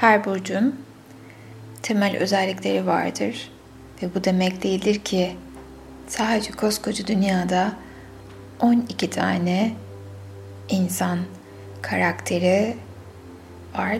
Her 0.00 0.24
burcun 0.24 0.80
temel 1.82 2.16
özellikleri 2.16 2.86
vardır 2.86 3.50
ve 4.02 4.14
bu 4.14 4.24
demek 4.24 4.62
değildir 4.62 4.98
ki 4.98 5.36
sadece 6.08 6.52
koskoca 6.52 7.06
dünyada 7.06 7.72
12 8.60 9.10
tane 9.10 9.72
insan 10.68 11.18
karakteri 11.82 12.76
var. 13.78 13.98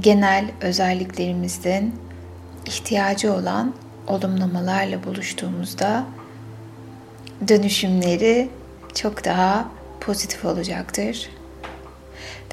Genel 0.00 0.50
özelliklerimizden 0.60 1.92
ihtiyacı 2.66 3.32
olan 3.32 3.74
olumlamalarla 4.06 5.04
buluştuğumuzda 5.04 6.06
dönüşümleri 7.48 8.48
çok 8.94 9.24
daha 9.24 9.68
pozitif 10.00 10.44
olacaktır. 10.44 11.39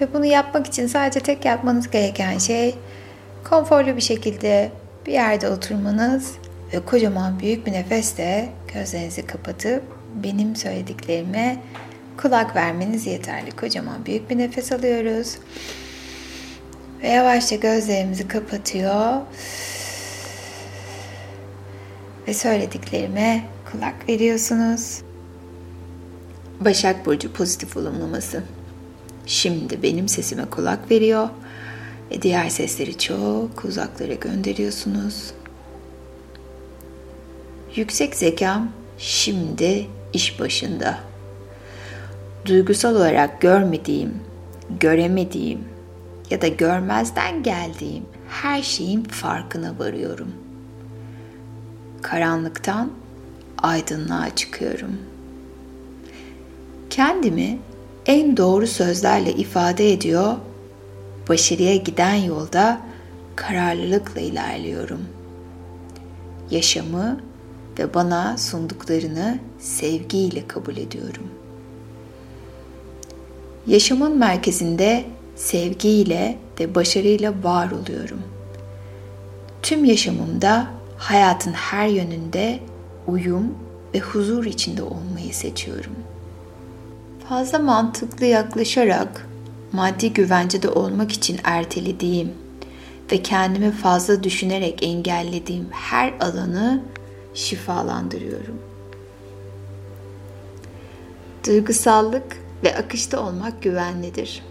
Ve 0.01 0.13
bunu 0.13 0.25
yapmak 0.25 0.67
için 0.67 0.87
sadece 0.87 1.19
tek 1.19 1.45
yapmanız 1.45 1.89
gereken 1.91 2.37
şey 2.37 2.75
konforlu 3.49 3.95
bir 3.95 4.01
şekilde 4.01 4.71
bir 5.05 5.13
yerde 5.13 5.49
oturmanız 5.49 6.33
ve 6.73 6.85
kocaman 6.85 7.39
büyük 7.39 7.65
bir 7.65 7.71
nefesle 7.71 8.49
gözlerinizi 8.73 9.27
kapatıp 9.27 9.83
benim 10.23 10.55
söylediklerime 10.55 11.61
kulak 12.17 12.55
vermeniz 12.55 13.07
yeterli. 13.07 13.51
Kocaman 13.51 14.05
büyük 14.05 14.29
bir 14.29 14.37
nefes 14.37 14.71
alıyoruz. 14.71 15.37
Ve 17.03 17.07
yavaşça 17.07 17.55
gözlerimizi 17.55 18.27
kapatıyor. 18.27 19.21
Ve 22.27 22.33
söylediklerime 22.33 23.45
kulak 23.71 24.09
veriyorsunuz. 24.09 25.01
Başak 26.59 27.05
Burcu 27.05 27.33
pozitif 27.33 27.77
olumlaması. 27.77 28.43
Şimdi 29.27 29.83
benim 29.83 30.07
sesime 30.07 30.45
kulak 30.45 30.91
veriyor 30.91 31.29
ve 32.11 32.21
diğer 32.21 32.49
sesleri 32.49 32.97
çok 32.97 33.65
uzaklara 33.65 34.13
gönderiyorsunuz. 34.13 35.31
Yüksek 37.75 38.15
zekam 38.15 38.71
şimdi 38.97 39.87
iş 40.13 40.39
başında. 40.39 40.99
Duygusal 42.45 42.95
olarak 42.95 43.41
görmediğim, 43.41 44.13
göremediğim 44.79 45.59
ya 46.29 46.41
da 46.41 46.47
görmezden 46.47 47.43
geldiğim 47.43 48.05
her 48.29 48.61
şeyin 48.61 49.03
farkına 49.03 49.79
varıyorum. 49.79 50.31
Karanlıktan 52.01 52.91
aydınlığa 53.57 54.35
çıkıyorum. 54.35 54.97
Kendimi 56.89 57.59
en 58.07 58.37
doğru 58.37 58.67
sözlerle 58.67 59.33
ifade 59.33 59.93
ediyor, 59.93 60.35
başarıya 61.29 61.75
giden 61.75 62.15
yolda 62.15 62.81
kararlılıkla 63.35 64.21
ilerliyorum. 64.21 65.01
Yaşamı 66.51 67.19
ve 67.79 67.93
bana 67.93 68.37
sunduklarını 68.37 69.39
sevgiyle 69.59 70.47
kabul 70.47 70.77
ediyorum. 70.77 71.27
Yaşamın 73.67 74.17
merkezinde 74.17 75.05
sevgiyle 75.35 76.37
ve 76.59 76.75
başarıyla 76.75 77.33
var 77.43 77.71
oluyorum. 77.71 78.21
Tüm 79.61 79.85
yaşamımda 79.85 80.67
hayatın 80.97 81.51
her 81.51 81.87
yönünde 81.87 82.59
uyum 83.07 83.55
ve 83.93 83.99
huzur 83.99 84.45
içinde 84.45 84.83
olmayı 84.83 85.33
seçiyorum. 85.33 85.93
Fazla 87.29 87.59
mantıklı 87.59 88.25
yaklaşarak 88.25 89.27
maddi 89.71 90.13
güvencede 90.13 90.69
olmak 90.69 91.11
için 91.11 91.39
ertelediğim 91.43 92.33
ve 93.11 93.21
kendimi 93.21 93.71
fazla 93.71 94.23
düşünerek 94.23 94.83
engellediğim 94.83 95.67
her 95.71 96.13
alanı 96.19 96.83
şifalandırıyorum. 97.33 98.59
Duygusallık 101.47 102.37
ve 102.63 102.77
akışta 102.77 103.21
olmak 103.27 103.63
güvenlidir. 103.63 104.43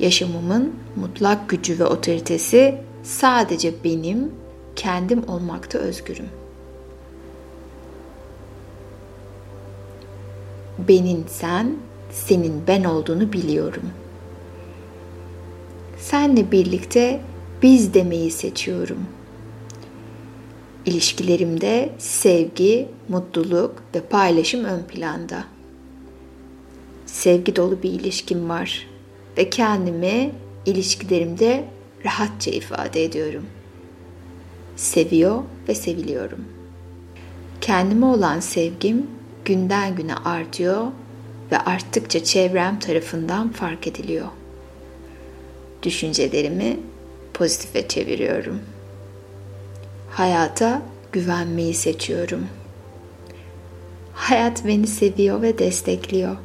Yaşamımın 0.00 0.74
mutlak 0.96 1.48
gücü 1.48 1.78
ve 1.78 1.84
otoritesi 1.84 2.78
sadece 3.02 3.84
benim 3.84 4.32
kendim 4.76 5.28
olmakta 5.28 5.78
özgürüm. 5.78 6.28
Benin 10.78 11.24
sen, 11.28 11.76
senin 12.10 12.62
ben 12.66 12.84
olduğunu 12.84 13.32
biliyorum. 13.32 13.90
Senle 15.98 16.52
birlikte 16.52 17.20
biz 17.62 17.94
demeyi 17.94 18.30
seçiyorum.'' 18.30 19.16
İlişkilerimde 20.86 21.92
sevgi, 21.98 22.88
mutluluk 23.08 23.82
ve 23.94 24.00
paylaşım 24.00 24.64
ön 24.64 24.82
planda. 24.82 25.44
Sevgi 27.06 27.56
dolu 27.56 27.82
bir 27.82 27.90
ilişkim 27.90 28.48
var 28.48 28.86
ve 29.38 29.50
kendimi 29.50 30.30
ilişkilerimde 30.66 31.64
rahatça 32.04 32.50
ifade 32.50 33.04
ediyorum. 33.04 33.46
Seviyor 34.76 35.42
ve 35.68 35.74
seviliyorum. 35.74 36.44
Kendime 37.60 38.06
olan 38.06 38.40
sevgim 38.40 39.06
günden 39.46 39.96
güne 39.96 40.14
artıyor 40.14 40.86
ve 41.52 41.58
arttıkça 41.58 42.24
çevrem 42.24 42.78
tarafından 42.78 43.52
fark 43.52 43.86
ediliyor. 43.86 44.28
Düşüncelerimi 45.82 46.76
pozitife 47.34 47.88
çeviriyorum.'' 47.88 48.76
Hayata 50.16 50.82
güvenmeyi 51.12 51.74
seçiyorum. 51.74 52.46
Hayat 54.14 54.64
beni 54.66 54.86
seviyor 54.86 55.42
ve 55.42 55.58
destekliyor. 55.58 56.36